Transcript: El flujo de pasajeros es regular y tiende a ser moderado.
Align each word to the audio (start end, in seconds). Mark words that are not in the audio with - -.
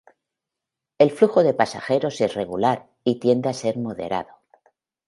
El 0.97 1.11
flujo 1.11 1.43
de 1.43 1.53
pasajeros 1.53 2.21
es 2.21 2.33
regular 2.33 2.89
y 3.03 3.19
tiende 3.19 3.49
a 3.49 3.53
ser 3.53 3.77
moderado. 3.77 4.35